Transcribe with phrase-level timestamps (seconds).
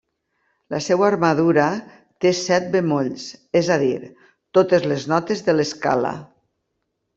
[0.73, 1.65] La seva armadura
[2.25, 3.27] té set bemolls,
[3.61, 3.93] és a dir,
[4.61, 6.19] totes les notes de l'escala.